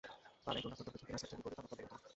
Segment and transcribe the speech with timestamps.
[0.43, 2.07] তার একজন ডাক্তার দরকার যে কিনা সার্জারি করে তার রক্তপাত বন্ধ করতে পারে।